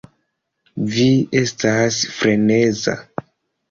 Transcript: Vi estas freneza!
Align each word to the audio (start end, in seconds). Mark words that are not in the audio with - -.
Vi 0.95 1.05
estas 1.43 2.03
freneza! 2.19 3.01